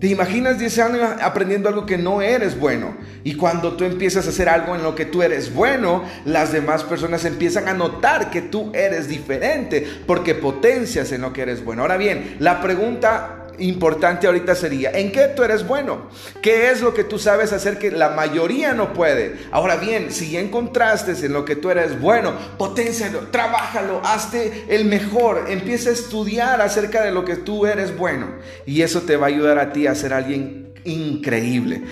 ¿Te 0.01 0.07
imaginas 0.07 0.61
10 0.61 0.79
años 0.79 1.01
aprendiendo 1.21 1.69
algo 1.69 1.85
que 1.85 1.99
no 1.99 2.23
eres 2.23 2.57
bueno? 2.57 2.97
Y 3.25 3.35
cuando 3.35 3.73
tú 3.77 3.83
empiezas 3.83 4.27
a 4.27 4.29
hacer 4.29 4.49
algo 4.49 4.77
en 4.77 4.85
lo 4.85 4.95
que 4.95 5.07
tú 5.07 5.23
eres 5.23 5.53
bueno, 5.53 6.05
las 6.25 6.53
demás 6.53 6.85
personas 6.85 7.25
empiezan 7.25 7.67
a 7.67 7.75
notar 7.75 8.31
que 8.31 8.43
tú 8.43 8.71
eres 8.75 9.09
diferente 9.09 9.85
porque 10.07 10.37
potencias 10.37 11.11
en 11.11 11.23
lo 11.23 11.33
que 11.33 11.43
eres 11.43 11.65
bueno. 11.65 11.83
Ahora 11.83 11.97
bien, 11.97 12.37
la 12.39 12.61
pregunta 12.61 13.48
importante 13.59 14.27
ahorita 14.27 14.55
sería, 14.55 14.91
¿en 14.93 15.13
qué 15.13 15.29
tú 15.29 15.43
eres 15.43 15.67
bueno? 15.67 16.09
¿Qué 16.43 16.71
es 16.71 16.81
lo 16.81 16.95
que 16.95 17.05
tú 17.05 17.19
sabes 17.19 17.53
hacer 17.53 17.79
que 17.79 17.91
la 17.91 18.11
mayoría 18.11 18.73
no 18.73 18.93
puede? 18.93 19.37
Ahora 19.51 19.77
bien, 19.77 20.11
si 20.11 20.37
encontraste 20.37 21.13
en 21.25 21.33
lo 21.33 21.45
que 21.45 21.57
tú 21.57 21.71
eres 21.71 22.01
bueno, 22.01 22.35
potencialo, 22.57 23.29
trabájalo, 23.31 24.01
hazte 24.05 24.65
el 24.69 24.85
mejor, 24.85 25.47
empieza 25.49 25.91
a 25.91 25.93
estudiar 25.93 26.61
acerca 26.61 27.03
de 27.03 27.13
lo 27.13 27.25
que 27.25 27.37
tú 27.37 27.67
eres 27.67 27.97
bueno 27.97 28.35
y 28.67 28.83
eso 28.83 29.03
te 29.03 29.17
va 29.17 29.27
a 29.27 29.31
ayudar 29.31 29.59
a 29.59 29.73
ti 29.73 29.87
a 29.87 29.95
ser 29.95 30.13
alguien 30.13 30.73
increíble. 30.85 31.83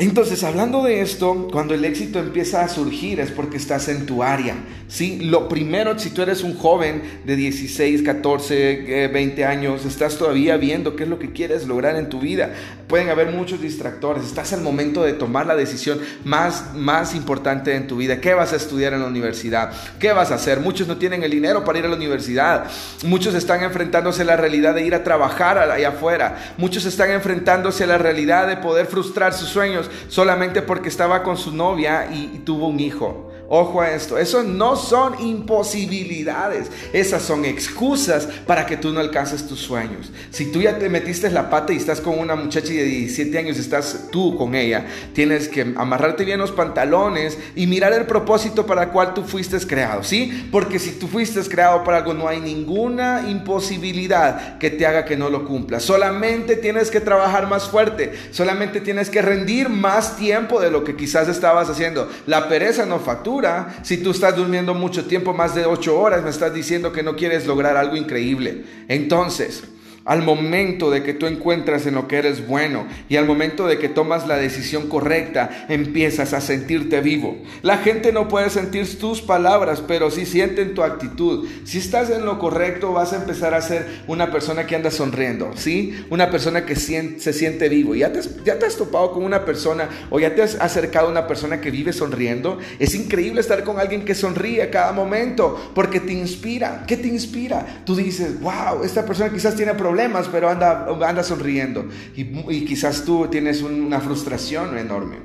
Entonces, 0.00 0.44
hablando 0.44 0.84
de 0.84 1.00
esto, 1.00 1.48
cuando 1.50 1.74
el 1.74 1.84
éxito 1.84 2.20
empieza 2.20 2.62
a 2.62 2.68
surgir 2.68 3.18
es 3.18 3.32
porque 3.32 3.56
estás 3.56 3.88
en 3.88 4.06
tu 4.06 4.22
área. 4.22 4.54
¿sí? 4.86 5.18
Lo 5.22 5.48
primero, 5.48 5.98
si 5.98 6.10
tú 6.10 6.22
eres 6.22 6.44
un 6.44 6.56
joven 6.56 7.02
de 7.26 7.34
16, 7.34 8.02
14, 8.02 9.08
20 9.08 9.44
años, 9.44 9.84
estás 9.84 10.16
todavía 10.16 10.56
viendo 10.56 10.94
qué 10.94 11.02
es 11.02 11.08
lo 11.08 11.18
que 11.18 11.32
quieres 11.32 11.66
lograr 11.66 11.96
en 11.96 12.08
tu 12.08 12.20
vida. 12.20 12.52
Pueden 12.86 13.08
haber 13.08 13.32
muchos 13.32 13.60
distractores. 13.60 14.22
Estás 14.24 14.52
al 14.52 14.60
momento 14.60 15.02
de 15.02 15.14
tomar 15.14 15.46
la 15.46 15.56
decisión 15.56 15.98
más, 16.24 16.76
más 16.76 17.16
importante 17.16 17.74
en 17.74 17.88
tu 17.88 17.96
vida. 17.96 18.20
¿Qué 18.20 18.34
vas 18.34 18.52
a 18.52 18.56
estudiar 18.56 18.92
en 18.94 19.00
la 19.00 19.08
universidad? 19.08 19.72
¿Qué 19.98 20.12
vas 20.12 20.30
a 20.30 20.36
hacer? 20.36 20.60
Muchos 20.60 20.86
no 20.86 20.96
tienen 20.98 21.24
el 21.24 21.32
dinero 21.32 21.64
para 21.64 21.80
ir 21.80 21.84
a 21.86 21.88
la 21.88 21.96
universidad. 21.96 22.66
Muchos 23.04 23.34
están 23.34 23.64
enfrentándose 23.64 24.22
a 24.22 24.26
la 24.26 24.36
realidad 24.36 24.76
de 24.76 24.86
ir 24.86 24.94
a 24.94 25.02
trabajar 25.02 25.58
allá 25.58 25.88
afuera. 25.88 26.54
Muchos 26.56 26.84
están 26.84 27.10
enfrentándose 27.10 27.82
a 27.82 27.88
la 27.88 27.98
realidad 27.98 28.46
de 28.46 28.58
poder 28.58 28.86
frustrar 28.86 29.34
sus 29.34 29.48
sueños 29.48 29.87
solamente 30.08 30.62
porque 30.62 30.88
estaba 30.88 31.22
con 31.22 31.36
su 31.36 31.54
novia 31.54 32.10
y, 32.12 32.42
tuvo 32.44 32.68
un 32.68 32.80
hijo. 32.80 33.27
Ojo 33.50 33.80
a 33.80 33.94
esto, 33.94 34.18
eso 34.18 34.42
no 34.42 34.76
son 34.76 35.26
imposibilidades, 35.26 36.70
esas 36.92 37.22
son 37.22 37.46
excusas 37.46 38.28
para 38.46 38.66
que 38.66 38.76
tú 38.76 38.92
no 38.92 39.00
alcances 39.00 39.48
tus 39.48 39.60
sueños. 39.60 40.12
Si 40.30 40.52
tú 40.52 40.60
ya 40.60 40.78
te 40.78 40.90
metiste 40.90 41.30
la 41.30 41.48
pata 41.48 41.72
y 41.72 41.76
estás 41.76 42.02
con 42.02 42.18
una 42.18 42.36
muchacha 42.36 42.68
de 42.68 42.84
17 42.84 43.38
años, 43.38 43.58
estás 43.58 44.08
tú 44.12 44.36
con 44.36 44.54
ella, 44.54 44.84
tienes 45.14 45.48
que 45.48 45.62
amarrarte 45.78 46.26
bien 46.26 46.38
los 46.38 46.52
pantalones 46.52 47.38
y 47.56 47.66
mirar 47.66 47.94
el 47.94 48.04
propósito 48.04 48.66
para 48.66 48.82
el 48.82 48.88
cual 48.90 49.14
tú 49.14 49.22
fuiste 49.22 49.58
creado, 49.66 50.02
¿sí? 50.02 50.46
Porque 50.52 50.78
si 50.78 50.90
tú 50.92 51.08
fuiste 51.08 51.40
creado 51.48 51.82
para 51.84 51.98
algo, 51.98 52.12
no 52.12 52.28
hay 52.28 52.40
ninguna 52.40 53.24
imposibilidad 53.30 54.58
que 54.58 54.68
te 54.68 54.86
haga 54.86 55.06
que 55.06 55.16
no 55.16 55.30
lo 55.30 55.46
cumplas. 55.46 55.84
Solamente 55.84 56.56
tienes 56.56 56.90
que 56.90 57.00
trabajar 57.00 57.48
más 57.48 57.66
fuerte, 57.66 58.12
solamente 58.30 58.82
tienes 58.82 59.08
que 59.08 59.22
rendir 59.22 59.70
más 59.70 60.18
tiempo 60.18 60.60
de 60.60 60.70
lo 60.70 60.84
que 60.84 60.96
quizás 60.96 61.28
estabas 61.28 61.70
haciendo. 61.70 62.10
La 62.26 62.46
pereza 62.50 62.84
no 62.84 62.98
factura 62.98 63.37
si 63.82 63.98
tú 63.98 64.10
estás 64.10 64.36
durmiendo 64.36 64.74
mucho 64.74 65.06
tiempo, 65.06 65.32
más 65.32 65.54
de 65.54 65.66
ocho 65.66 65.98
horas, 65.98 66.22
me 66.22 66.30
estás 66.30 66.52
diciendo 66.52 66.92
que 66.92 67.02
no 67.02 67.16
quieres 67.16 67.46
lograr 67.46 67.76
algo 67.76 67.96
increíble. 67.96 68.64
Entonces, 68.88 69.64
al 70.08 70.22
momento 70.22 70.90
de 70.90 71.02
que 71.02 71.12
tú 71.12 71.26
encuentras 71.26 71.86
en 71.86 71.94
lo 71.94 72.08
que 72.08 72.16
eres 72.16 72.46
bueno 72.46 72.86
y 73.10 73.16
al 73.16 73.26
momento 73.26 73.66
de 73.66 73.78
que 73.78 73.90
tomas 73.90 74.26
la 74.26 74.38
decisión 74.38 74.88
correcta, 74.88 75.66
empiezas 75.68 76.32
a 76.32 76.40
sentirte 76.40 77.02
vivo. 77.02 77.36
La 77.60 77.76
gente 77.76 78.10
no 78.10 78.26
puede 78.26 78.48
sentir 78.48 78.98
tus 78.98 79.20
palabras, 79.20 79.82
pero 79.86 80.10
sí 80.10 80.24
sienten 80.24 80.72
tu 80.74 80.82
actitud. 80.82 81.46
Si 81.64 81.76
estás 81.76 82.08
en 82.08 82.24
lo 82.24 82.38
correcto, 82.38 82.94
vas 82.94 83.12
a 83.12 83.16
empezar 83.16 83.52
a 83.52 83.60
ser 83.60 83.86
una 84.06 84.32
persona 84.32 84.66
que 84.66 84.76
anda 84.76 84.90
sonriendo, 84.90 85.50
¿sí? 85.56 86.02
Una 86.08 86.30
persona 86.30 86.64
que 86.64 86.74
se 86.74 87.32
siente 87.34 87.68
vivo. 87.68 87.94
¿Ya 87.94 88.10
te, 88.10 88.20
ya 88.46 88.58
te 88.58 88.64
has 88.64 88.76
topado 88.76 89.12
con 89.12 89.24
una 89.24 89.44
persona 89.44 89.90
o 90.08 90.18
ya 90.18 90.34
te 90.34 90.40
has 90.40 90.54
acercado 90.54 91.08
a 91.08 91.10
una 91.10 91.26
persona 91.26 91.60
que 91.60 91.70
vive 91.70 91.92
sonriendo? 91.92 92.58
Es 92.78 92.94
increíble 92.94 93.42
estar 93.42 93.62
con 93.62 93.78
alguien 93.78 94.06
que 94.06 94.14
sonríe 94.14 94.62
a 94.62 94.70
cada 94.70 94.92
momento 94.92 95.72
porque 95.74 96.00
te 96.00 96.14
inspira. 96.14 96.84
¿Qué 96.86 96.96
te 96.96 97.08
inspira? 97.08 97.82
Tú 97.84 97.94
dices, 97.94 98.40
wow, 98.40 98.84
esta 98.84 99.04
persona 99.04 99.30
quizás 99.30 99.54
tiene 99.54 99.74
problemas 99.74 99.97
pero 100.30 100.48
anda, 100.48 100.86
anda 101.06 101.22
sonriendo. 101.22 101.86
Y, 102.14 102.64
quizás 102.64 103.04
tú 103.04 103.26
tienes 103.28 103.62
una 103.62 104.00
frustración 104.00 104.78
enorme. 104.78 105.16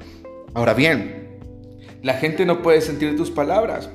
Ahora 0.54 0.74
bien, 0.74 1.38
la 2.02 2.16
gente 2.16 2.46
no 2.46 2.62
puede 2.62 2.82
sentir 2.82 3.16
tus 3.16 3.32
palabras 3.32 3.90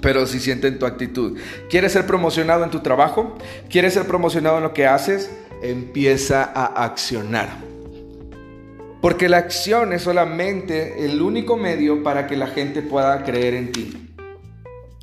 pero 0.00 0.26
si 0.26 0.40
sienten 0.40 0.80
tu 0.80 0.84
actitud. 0.84 1.38
¿Quieres 1.70 1.92
ser 1.92 2.06
promocionado 2.06 2.64
en 2.64 2.70
tu 2.70 2.80
trabajo? 2.80 3.38
¿Quieres 3.70 3.94
ser 3.94 4.04
promocionado 4.04 4.56
en 4.56 4.64
lo 4.64 4.74
que 4.74 4.84
haces? 4.84 5.30
Empieza 5.62 6.42
a 6.42 6.84
accionar. 6.84 7.48
Porque 9.00 9.28
la 9.28 9.38
acción 9.38 9.92
es 9.92 10.02
solamente 10.02 11.04
el 11.04 11.22
único 11.22 11.56
medio 11.56 12.02
para 12.02 12.26
que 12.26 12.36
la 12.36 12.48
gente 12.48 12.82
pueda 12.82 13.22
creer 13.24 13.54
en 13.54 13.72
ti. 13.72 14.12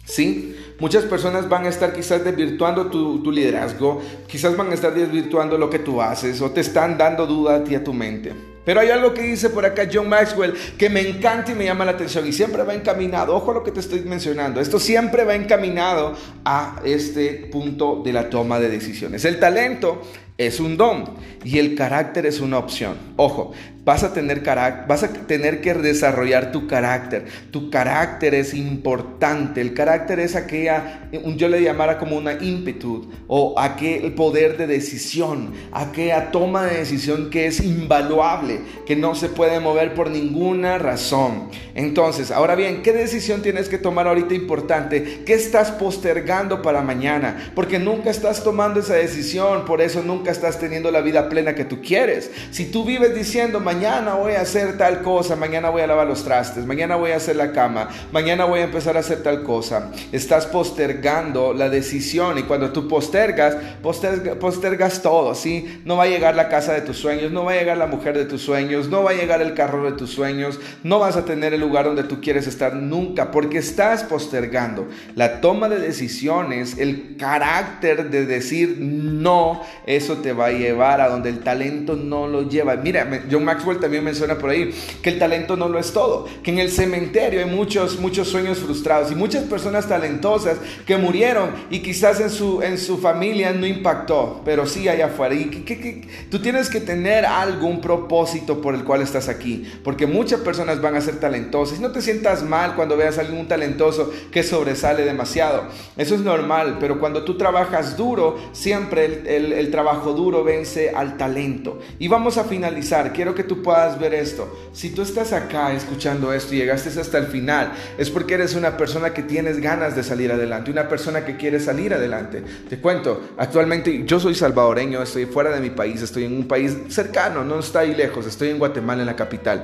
¿Sí? 0.04 0.56
Muchas 0.80 1.04
personas 1.04 1.50
van 1.50 1.66
a 1.66 1.70
estar 1.70 1.92
quizás 1.92 2.24
desvirtuando 2.24 2.88
tu, 2.88 3.32
liderazgo, 3.32 4.02
quizás 4.28 4.56
van 4.56 4.72
a 4.72 4.74
estar 4.74 4.94
desvirtuando 4.94 5.58
lo 5.58 5.70
que 5.70 5.80
tú 5.80 6.02
haces 6.02 6.42
o 6.42 6.52
te 6.52 6.62
están 6.62 6.98
dando 6.98 7.28
duda 7.28 7.56
a 7.56 7.64
ti 7.64 7.76
a 7.76 7.84
tu 7.84 7.94
mente. 7.94 8.34
Pero 8.64 8.80
hay 8.80 8.90
algo 8.90 9.14
que 9.14 9.24
dice 9.24 9.50
por 9.50 9.66
acá 9.66 9.90
John 9.92 10.08
Maxwell 10.08 10.54
que 10.78 10.90
me 10.90 11.02
encanta 11.02 11.52
y 11.52 11.56
me 11.56 11.66
llama 11.66 11.86
la 11.86 11.92
atención 11.92 12.26
y 12.28 12.32
siempre 12.32 12.64
va 12.64 12.74
encaminado, 12.74 13.36
ojo 13.36 13.52
a 13.52 13.56
lo 13.56 13.64
que 13.64 13.72
te 13.72 13.80
estoy 13.80 14.02
mencionando, 14.02 14.62
esto 14.62 14.80
siempre 14.80 15.26
va 15.26 15.36
encaminado 15.36 16.14
a 16.46 16.80
este 16.86 17.50
punto 17.52 18.02
de 18.04 18.14
la 18.14 18.30
toma 18.30 18.60
de 18.60 18.70
decisiones. 18.70 19.26
El 19.26 19.40
talento 19.40 20.02
es 20.40 20.62
un 20.62 20.78
don 20.78 21.04
y 21.44 21.60
el 21.60 21.76
carácter 21.76 22.26
es 22.26 22.40
una 22.40 22.58
opción. 22.58 22.96
Ojo, 23.18 23.52
vas 23.84 24.04
a 24.04 24.14
tener 24.14 24.42
vas 24.88 25.04
a 25.04 25.12
tener 25.12 25.62
que 25.62 25.74
desarrollar 25.74 26.52
tu 26.54 26.66
carácter. 26.66 27.26
Tu 27.52 27.70
carácter 27.70 28.34
es 28.34 28.54
importante. 28.54 29.60
El 29.60 29.74
carácter 29.74 30.22
es 30.22 30.36
aquella 30.38 31.10
yo 31.12 31.50
le 31.50 31.62
llamara 31.62 31.98
como 31.98 32.16
una 32.16 32.34
ímpetu 32.34 33.10
o 33.28 33.56
aquel 33.58 34.14
poder 34.14 34.58
de 34.58 34.68
decisión, 34.68 35.54
aquella 35.72 36.32
toma 36.32 36.66
de 36.66 36.78
decisión 36.78 37.30
que 37.30 37.48
es 37.48 37.62
invaluable, 37.62 38.62
que 38.86 38.96
no 38.96 39.16
se 39.16 39.30
puede 39.30 39.60
mover 39.60 39.94
por 39.94 40.10
ninguna 40.10 40.78
razón. 40.78 41.50
Entonces, 41.74 42.32
ahora 42.32 42.56
bien, 42.56 42.84
¿qué 42.84 42.94
decisión 42.94 43.42
tienes 43.42 43.70
que 43.70 43.78
tomar 43.78 44.08
ahorita 44.08 44.34
importante? 44.34 45.24
¿Qué 45.26 45.34
estás 45.34 45.72
postergando 45.72 46.62
para 46.62 46.82
mañana? 46.82 47.52
Porque 47.56 47.80
nunca 47.80 48.10
estás 48.10 48.44
tomando 48.44 48.80
esa 48.80 48.96
decisión, 48.96 49.66
por 49.66 49.82
eso 49.82 50.04
nunca 50.04 50.29
estás 50.32 50.60
teniendo 50.60 50.92
la 50.92 51.02
vida 51.02 51.30
plena 51.30 51.56
que 51.56 51.66
tú 51.66 51.82
quieres. 51.82 52.32
Si 52.52 52.66
tú 52.66 52.86
vives 52.86 53.16
diciendo, 53.16 53.60
mañana 53.60 54.16
voy 54.16 54.34
a 54.34 54.42
hacer 54.42 54.78
tal 54.78 55.02
cosa, 55.02 55.36
mañana 55.36 55.70
voy 55.70 55.82
a 55.82 55.88
lavar 55.88 56.08
los 56.08 56.24
trastes, 56.24 56.66
mañana 56.66 56.96
voy 56.96 57.12
a 57.12 57.18
hacer 57.18 57.36
la 57.36 57.52
cama, 57.52 57.90
mañana 58.12 58.46
voy 58.46 58.60
a 58.62 58.64
empezar 58.64 58.98
a 58.98 59.02
hacer 59.02 59.24
tal 59.24 59.44
cosa, 59.44 59.92
estás 60.12 60.46
postergando 60.46 61.54
la 61.54 61.70
decisión 61.70 62.38
y 62.38 62.44
cuando 62.44 62.72
tú 62.72 62.88
postergas, 62.88 63.56
postergas 63.82 65.02
todo, 65.02 65.36
¿sí? 65.36 65.82
No 65.86 65.98
va 65.98 66.04
a 66.04 66.08
llegar 66.08 66.36
la 66.36 66.50
casa 66.50 66.74
de 66.74 66.82
tus 66.82 66.98
sueños, 66.98 67.32
no 67.32 67.46
va 67.46 67.54
a 67.54 67.56
llegar 67.56 67.78
la 67.78 67.88
mujer 67.88 68.18
de 68.18 68.26
tus 68.26 68.42
sueños, 68.42 68.90
no 68.90 69.04
va 69.04 69.12
a 69.12 69.16
llegar 69.16 69.42
el 69.42 69.54
carro 69.54 69.84
de 69.90 69.98
tus 69.98 70.12
sueños, 70.12 70.60
no 70.84 71.00
vas 71.00 71.18
a 71.18 71.26
tener 71.26 71.54
el 71.54 71.62
lugar 71.62 71.86
donde 71.86 72.04
tú 72.04 72.22
quieres 72.22 72.48
estar 72.48 72.76
nunca 72.76 73.32
porque 73.32 73.58
estás 73.58 74.04
postergando. 74.04 74.88
La 75.16 75.42
toma 75.42 75.70
de 75.70 75.80
decisiones, 75.80 76.78
el 76.78 77.18
carácter 77.18 78.10
de 78.10 78.26
decir 78.26 78.78
no, 78.80 79.62
eso 79.86 80.18
te 80.22 80.34
va 80.34 80.48
a 80.48 80.52
llevar 80.52 81.02
a 81.02 81.10
donde 81.10 81.30
el 81.30 81.40
talento 81.40 81.96
no 81.96 82.28
lo 82.28 82.48
lleva. 82.48 82.76
Mira, 82.76 83.26
John 83.30 83.44
Maxwell 83.44 83.80
también 83.80 84.04
menciona 84.04 84.38
por 84.38 84.50
ahí 84.50 84.74
que 85.02 85.10
el 85.10 85.20
talento 85.20 85.56
no 85.56 85.68
lo 85.68 85.80
es 85.80 85.92
todo, 85.92 86.28
que 86.44 86.52
en 86.52 86.60
el 86.60 86.72
cementerio 86.72 87.40
hay 87.40 87.50
muchos, 87.50 88.00
muchos 88.00 88.28
sueños 88.28 88.60
frustrados 88.60 89.12
y 89.12 89.16
muchas 89.16 89.44
personas 89.44 89.88
talentosas 89.88 90.58
que 90.86 90.98
murieron 90.98 91.52
y 91.70 91.80
quizás 91.80 92.20
en 92.20 92.30
su, 92.30 92.62
en 92.62 92.78
su 92.78 92.98
familia 92.98 93.52
no 93.52 93.66
impactó, 93.66 94.42
pero 94.46 94.66
sí 94.66 94.88
allá 94.88 95.08
afuera. 95.08 95.36
Y 95.36 95.46
que, 95.46 96.08
tú 96.30 96.40
tienes 96.40 96.70
que 96.70 96.82
tener 96.82 97.26
algún 97.26 97.82
propósito 97.82 98.62
por 98.62 98.76
el 98.76 98.84
cual 98.84 99.02
estás 99.02 99.30
aquí, 99.30 99.72
porque 99.84 100.08
muchas 100.08 100.42
personas 100.42 100.82
van 100.82 100.96
a 100.96 101.02
ser 101.02 101.20
talentosas. 101.20 101.80
No 101.80 101.92
te 101.92 102.02
sientas 102.02 102.44
mal 102.44 102.76
cuando 102.76 102.98
veas 102.98 103.18
a 103.18 103.22
algún 103.22 103.48
talentoso 103.48 104.12
que 104.32 104.44
sobresale 104.44 105.04
demasiado. 105.04 105.64
Eso 105.98 106.16
es 106.16 106.22
normal, 106.22 106.78
pero 106.80 107.00
cuando 107.00 107.24
tú 107.24 107.38
trabajas 107.38 107.98
duro, 107.98 108.38
siempre 108.52 109.06
el, 109.06 109.28
el, 109.28 109.54
el 109.54 109.72
trabajo 109.72 109.99
duro 110.04 110.44
vence 110.44 110.90
al 110.90 111.18
talento. 111.18 111.80
Y 112.00 112.08
vamos 112.08 112.38
a 112.38 112.44
finalizar. 112.44 113.14
Quiero 113.14 113.36
que 113.36 113.44
tú 113.44 113.62
puedas 113.62 114.00
ver 114.00 114.14
esto. 114.14 114.70
Si 114.74 114.92
tú 114.92 115.02
estás 115.02 115.34
acá 115.34 115.74
escuchando 115.74 116.34
esto 116.34 116.56
y 116.56 116.58
llegaste 116.58 116.90
hasta 117.00 117.18
el 117.18 117.28
final, 117.28 117.74
es 117.98 118.10
porque 118.10 118.36
eres 118.36 118.56
una 118.56 118.78
persona 118.78 119.14
que 119.14 119.24
tienes 119.24 119.60
ganas 119.60 119.96
de 119.96 120.04
salir 120.04 120.32
adelante, 120.32 120.72
una 120.72 120.88
persona 120.88 121.26
que 121.26 121.38
quiere 121.38 121.60
salir 121.60 121.94
adelante. 121.94 122.44
Te 122.70 122.80
cuento, 122.80 123.30
actualmente 123.38 124.04
yo 124.06 124.20
soy 124.20 124.36
salvadoreño, 124.36 125.02
estoy 125.02 125.26
fuera 125.26 125.52
de 125.52 125.60
mi 125.60 125.70
país, 125.70 126.02
estoy 126.02 126.26
en 126.26 126.34
un 126.34 126.48
país 126.48 126.76
cercano, 126.90 127.44
no 127.44 127.60
está 127.60 127.80
ahí 127.80 127.96
lejos, 127.96 128.26
estoy 128.26 128.50
en 128.50 128.60
Guatemala, 128.60 129.02
en 129.02 129.08
la 129.08 129.16
capital. 129.16 129.64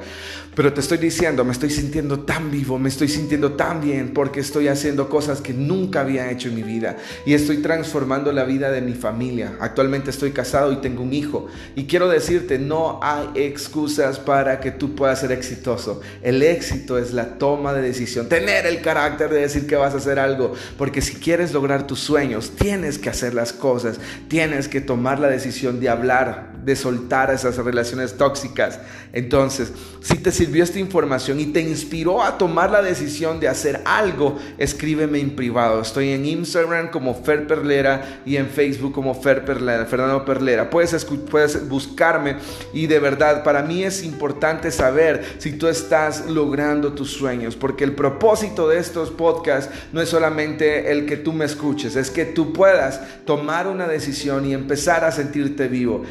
Pero 0.56 0.72
te 0.72 0.80
estoy 0.80 0.98
diciendo, 0.98 1.44
me 1.44 1.52
estoy 1.52 1.70
sintiendo 1.70 2.22
tan 2.22 2.50
vivo, 2.50 2.80
me 2.80 2.90
estoy 2.90 3.10
sintiendo 3.10 3.54
tan 3.54 3.82
bien 3.82 4.14
porque 4.14 4.40
estoy 4.40 4.70
haciendo 4.70 5.10
cosas 5.10 5.42
que 5.42 5.54
nunca 5.54 6.02
había 6.02 6.32
hecho 6.32 6.48
en 6.48 6.56
mi 6.56 6.64
vida 6.64 6.96
y 7.26 7.34
estoy 7.34 7.58
transformando 7.58 8.32
la 8.32 8.46
vida 8.46 8.72
de 8.72 8.82
mi 8.82 8.94
familia. 8.94 9.58
Actualmente 9.60 10.12
estoy 10.12 10.25
casado 10.32 10.72
y 10.72 10.78
tengo 10.78 11.04
un 11.04 11.14
hijo. 11.14 11.48
Y 11.76 11.86
quiero 11.86 12.08
decirte, 12.08 12.60
no 12.60 13.00
hay 13.02 13.30
excusas 13.36 14.20
para 14.20 14.60
que 14.60 14.72
tú 14.72 14.96
puedas 14.96 15.20
ser 15.20 15.32
exitoso. 15.32 16.02
El 16.22 16.42
éxito 16.42 16.98
es 16.98 17.14
la 17.14 17.38
toma 17.38 17.74
de 17.74 17.82
decisión, 17.82 18.30
tener 18.30 18.66
el 18.66 18.82
carácter 18.82 19.30
de 19.30 19.42
decir 19.42 19.68
que 19.68 19.76
vas 19.76 19.94
a 19.94 19.98
hacer 19.98 20.20
algo. 20.20 20.54
Porque 20.78 21.02
si 21.02 21.16
quieres 21.16 21.54
lograr 21.54 21.88
tus 21.88 22.00
sueños, 22.00 22.52
tienes 22.58 22.98
que 22.98 23.10
hacer 23.10 23.34
las 23.34 23.54
cosas, 23.54 24.00
tienes 24.28 24.68
que 24.68 24.82
tomar 24.82 25.20
la 25.20 25.28
decisión 25.28 25.80
de 25.80 25.90
hablar 25.90 26.55
de 26.66 26.76
soltar 26.76 27.32
esas 27.32 27.58
relaciones 27.58 28.18
tóxicas. 28.18 28.80
Entonces, 29.14 29.72
si 30.02 30.18
te 30.18 30.32
sirvió 30.32 30.64
esta 30.64 30.80
información 30.80 31.40
y 31.40 31.46
te 31.46 31.62
inspiró 31.62 32.24
a 32.24 32.38
tomar 32.38 32.72
la 32.72 32.82
decisión 32.82 33.40
de 33.40 33.48
hacer 33.48 33.82
algo, 33.86 34.38
escríbeme 34.58 35.20
en 35.20 35.36
privado. 35.36 35.82
Estoy 35.82 36.10
en 36.10 36.26
Instagram 36.26 36.90
como 36.90 37.14
Fer 37.24 37.46
Perlera 37.46 38.22
y 38.26 38.38
en 38.38 38.48
Facebook 38.48 38.94
como 38.94 39.14
Fernando 39.14 40.26
Perlera. 40.26 40.70
Puedes, 40.70 41.06
puedes 41.30 41.70
buscarme 41.70 42.38
y 42.74 42.88
de 42.88 43.00
verdad 43.00 43.44
para 43.44 43.62
mí 43.62 43.84
es 43.84 44.04
importante 44.04 44.72
saber 44.72 45.24
si 45.38 45.54
tú 45.54 45.68
estás 45.68 46.26
logrando 46.28 46.94
tus 46.94 47.12
sueños, 47.12 47.56
porque 47.56 47.84
el 47.84 47.94
propósito 47.94 48.68
de 48.68 48.80
estos 48.80 49.12
podcasts 49.12 49.74
no 49.94 50.02
es 50.02 50.10
solamente 50.10 50.92
el 50.92 51.06
que 51.06 51.18
tú 51.18 51.32
me 51.32 51.46
escuches, 51.46 51.96
es 51.96 52.10
que 52.10 52.26
tú 52.26 52.54
puedas 52.54 53.02
tomar 53.26 53.68
una 53.68 53.88
decisión 53.88 54.46
y 54.46 54.54
empezar 54.54 55.04
a 55.04 55.12
sentirte 55.12 55.68
vivo. 55.68 56.04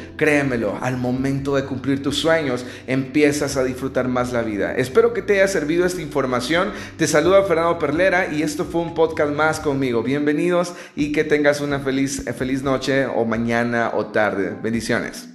Créemelo, 0.45 0.77
al 0.79 0.97
momento 0.97 1.55
de 1.55 1.65
cumplir 1.65 2.03
tus 2.03 2.17
sueños, 2.17 2.65
empiezas 2.85 3.57
a 3.57 3.63
disfrutar 3.63 4.07
más 4.07 4.31
la 4.31 4.43
vida. 4.43 4.75
Espero 4.75 5.11
que 5.11 5.23
te 5.23 5.33
haya 5.33 5.47
servido 5.47 5.87
esta 5.87 6.03
información. 6.03 6.71
Te 6.97 7.07
saluda 7.07 7.43
Fernando 7.45 7.79
Perlera 7.79 8.31
y 8.31 8.43
esto 8.43 8.63
fue 8.63 8.81
un 8.81 8.93
podcast 8.93 9.33
más 9.33 9.59
conmigo. 9.59 10.03
Bienvenidos 10.03 10.73
y 10.95 11.11
que 11.11 11.23
tengas 11.23 11.61
una 11.61 11.79
feliz, 11.79 12.23
feliz 12.37 12.61
noche 12.61 13.07
o 13.07 13.25
mañana 13.25 13.91
o 13.95 14.05
tarde. 14.05 14.55
Bendiciones. 14.61 15.34